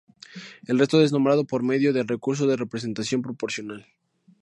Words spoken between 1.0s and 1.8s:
es nombrado por